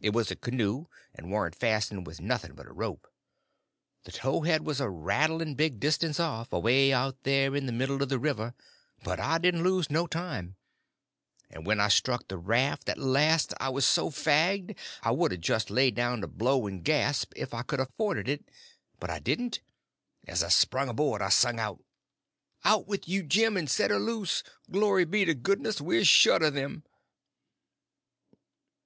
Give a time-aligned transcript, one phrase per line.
[0.00, 3.06] It was a canoe, and warn't fastened with nothing but a rope.
[4.04, 8.08] The towhead was a rattling big distance off, away out there in the middle of
[8.08, 8.54] the river,
[9.04, 10.56] but I didn't lose no time;
[11.50, 15.36] and when I struck the raft at last I was so fagged I would a
[15.36, 18.48] just laid down to blow and gasp if I could afforded it.
[18.98, 19.60] But I didn't.
[20.26, 21.84] As I sprung aboard I sung out:
[22.64, 24.42] "Out with you, Jim, and set her loose!
[24.70, 26.84] Glory be to goodness, we're shut of them!"